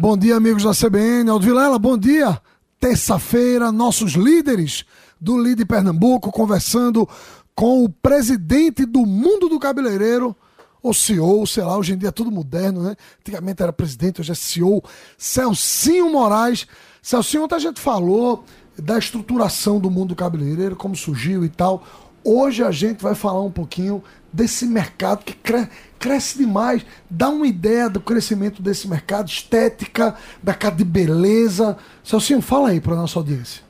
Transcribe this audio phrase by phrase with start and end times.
[0.00, 1.28] Bom dia, amigos da CBN.
[1.28, 2.40] Aldo Vilela, bom dia.
[2.80, 4.82] Terça-feira, nossos líderes
[5.20, 7.06] do Lide Pernambuco conversando
[7.54, 10.34] com o presidente do mundo do cabeleireiro,
[10.82, 12.96] ou CEO, sei lá, hoje em dia é tudo moderno, né?
[13.20, 14.82] Antigamente era presidente, hoje é CEO,
[15.18, 16.66] Celcinho Moraes.
[17.02, 18.42] Celcinho, ontem a gente falou
[18.78, 21.84] da estruturação do mundo do cabeleireiro, como surgiu e tal.
[22.24, 25.68] Hoje a gente vai falar um pouquinho desse mercado que cre
[26.00, 26.84] cresce demais.
[27.08, 31.76] Dá uma ideia do crescimento desse mercado, estética, mercado de beleza.
[32.02, 33.62] Celcinho, fala aí para nossa audiência.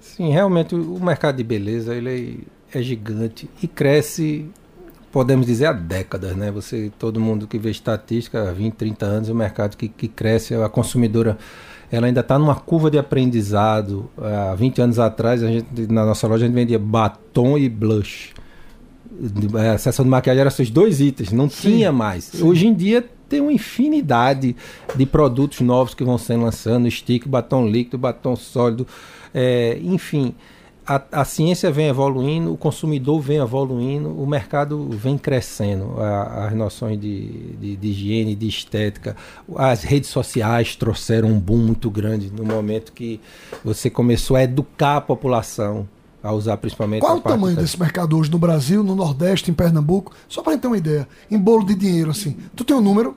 [0.00, 4.50] Sim, realmente o mercado de beleza ele é gigante e cresce,
[5.12, 6.50] podemos dizer, há décadas, né?
[6.50, 10.54] Você, todo mundo que vê estatística, há 20, 30 anos, o mercado que, que cresce,
[10.54, 11.38] a consumidora
[11.90, 14.10] ela ainda está numa curva de aprendizado.
[14.18, 18.34] Há 20 anos atrás, a gente, na nossa loja, a gente vendia batom e blush.
[19.74, 22.24] A seção de maquiagem era esses dois itens, não sim, tinha mais.
[22.24, 22.42] Sim.
[22.42, 24.54] Hoje em dia tem uma infinidade
[24.94, 28.86] de produtos novos que vão sendo lançando, stick, batom líquido, batom sólido,
[29.34, 30.34] é, enfim
[30.86, 36.54] a, a, ciência vem evoluindo, o consumidor vem evoluindo, o mercado vem crescendo, a, as
[36.54, 39.16] noções de, de, de, higiene, de estética.
[39.56, 43.20] As redes sociais trouxeram um boom muito grande no momento que
[43.64, 45.88] você começou a educar a população
[46.26, 47.00] a usar principalmente.
[47.00, 47.62] Qual o tamanho da...
[47.62, 50.12] desse mercado hoje no Brasil, no Nordeste, em Pernambuco?
[50.28, 52.36] Só para gente ter uma ideia, em bolo de dinheiro assim.
[52.54, 53.16] Tu tem um número?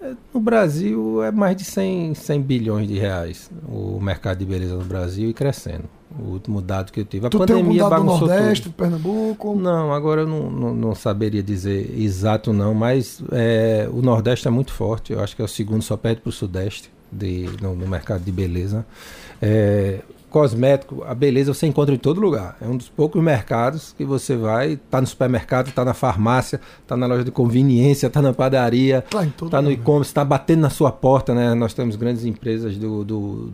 [0.00, 4.74] É, no Brasil é mais de 100, 100 bilhões de reais o mercado de beleza
[4.74, 5.84] no Brasil e crescendo
[6.18, 7.26] o último dado que eu tive.
[7.26, 8.74] A tu pandemia tem um dado do Nordeste, tudo.
[8.74, 9.54] Pernambuco?
[9.54, 14.50] Não, agora eu não, não, não saberia dizer exato não, mas é, o Nordeste é
[14.50, 15.12] muito forte.
[15.12, 18.22] Eu acho que é o segundo, só perde para o Sudeste de, no, no, mercado
[18.22, 18.84] de beleza.
[19.40, 22.56] É, cosmético, a beleza você encontra em todo lugar.
[22.60, 26.96] É um dos poucos mercados que você vai, tá no supermercado, tá na farmácia, tá
[26.96, 30.92] na loja de conveniência, tá na padaria, tá, tá no e-commerce, tá batendo na sua
[30.92, 31.52] porta, né?
[31.54, 33.52] Nós temos grandes empresas do, do,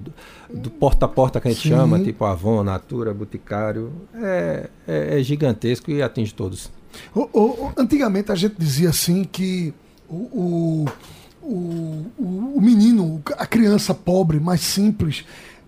[0.52, 1.70] do porta a porta que a gente Sim.
[1.70, 3.90] chama, tipo Avon, Natura, Boticário.
[4.14, 6.70] É, é, é gigantesco e atinge todos.
[7.14, 9.72] O, o, antigamente a gente dizia assim que
[10.08, 10.86] o, o,
[11.42, 15.24] o, o menino, a criança pobre, mais simples,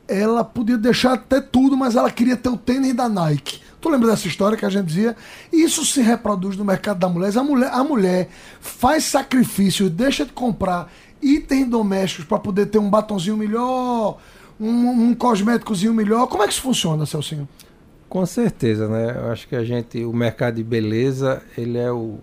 [0.08, 3.60] ela podia deixar até tudo, mas ela queria ter o tênis da Nike.
[3.80, 5.14] Tu lembra dessa história que a gente dizia?
[5.52, 7.36] Isso se reproduz no mercado da mulher.
[7.36, 8.28] A mulher, a mulher
[8.60, 10.90] faz sacrifício, deixa de comprar
[11.22, 14.18] itens domésticos para poder ter um batonzinho melhor,
[14.58, 16.26] um, um cosméticozinho melhor.
[16.26, 17.48] Como é que isso funciona, Celcinho?
[18.08, 19.14] Com certeza, né?
[19.16, 22.18] Eu acho que a gente, o mercado de beleza, ele é o,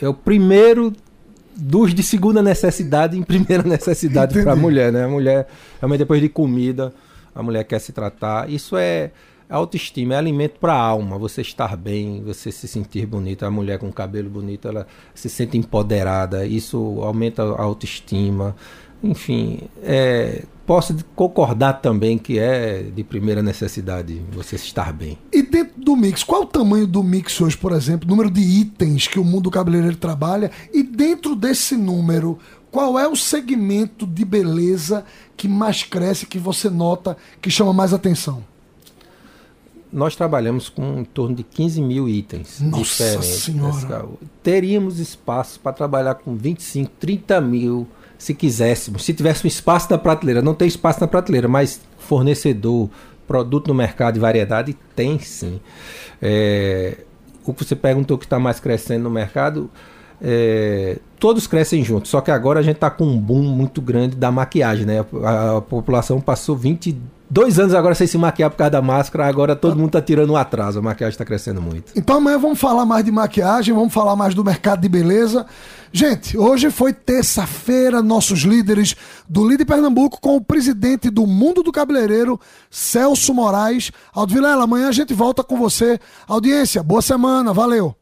[0.00, 0.92] é o primeiro
[1.56, 5.04] dos de segunda necessidade em primeira necessidade para a mulher, né?
[5.04, 5.46] A mulher,
[5.80, 6.92] realmente depois de comida,
[7.34, 8.50] a mulher quer se tratar.
[8.50, 9.10] Isso é
[9.48, 11.18] autoestima, é alimento para a alma.
[11.18, 13.46] Você estar bem, você se sentir bonita.
[13.46, 16.46] A mulher com cabelo bonito, ela se sente empoderada.
[16.46, 18.56] Isso aumenta a autoestima.
[19.04, 25.18] Enfim, é, posso concordar também que é de primeira necessidade você estar bem.
[25.30, 28.40] E dentro do mix, qual é o tamanho do mix hoje, por exemplo, número de
[28.40, 30.50] itens que o mundo cabeleireiro trabalha?
[30.72, 32.38] E dentro desse número,
[32.70, 35.04] qual é o segmento de beleza
[35.36, 38.42] que mais cresce, que você nota, que chama mais atenção?
[39.92, 43.44] Nós trabalhamos com em torno de 15 mil itens Nossa diferentes.
[43.44, 44.08] Senhora.
[44.42, 47.86] Teríamos espaço para trabalhar com 25, 30 mil
[48.18, 52.88] se quiséssemos, se tivesse um espaço na prateleira, não tem espaço na prateleira, mas fornecedor,
[53.26, 55.60] produto no mercado de variedade, tem sim.
[56.20, 56.98] É,
[57.44, 59.70] o que você perguntou que está mais crescendo no mercado,
[60.20, 64.16] é, todos crescem juntos, só que agora a gente está com um boom muito grande
[64.16, 65.04] da maquiagem, né?
[65.22, 66.96] A, a população passou 20
[67.28, 70.30] dois anos agora sem se maquiar por causa da máscara, agora todo mundo tá tirando
[70.30, 71.92] um atraso, a maquiagem está crescendo muito.
[71.96, 75.44] Então amanhã vamos falar mais de maquiagem, vamos falar mais do mercado de beleza.
[75.92, 78.94] Gente, hoje foi terça-feira, nossos líderes
[79.28, 82.38] do Líder Pernambuco com o presidente do Mundo do Cabeleireiro,
[82.70, 83.92] Celso Moraes.
[84.12, 85.98] Aldo Vilela, amanhã a gente volta com você.
[86.26, 87.96] Audiência, boa semana, valeu!